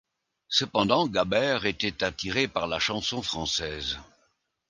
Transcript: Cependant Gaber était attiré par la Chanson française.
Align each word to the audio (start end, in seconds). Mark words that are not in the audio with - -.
Cependant 0.49 1.05
Gaber 1.07 1.59
était 1.65 2.03
attiré 2.03 2.47
par 2.47 2.65
la 2.65 2.79
Chanson 2.79 3.21
française. 3.21 3.99